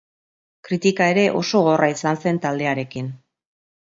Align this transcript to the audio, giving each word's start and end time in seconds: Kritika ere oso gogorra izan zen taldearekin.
Kritika 0.69 1.09
ere 1.13 1.25
oso 1.41 1.51
gogorra 1.67 1.91
izan 1.97 2.21
zen 2.25 2.41
taldearekin. 2.47 3.13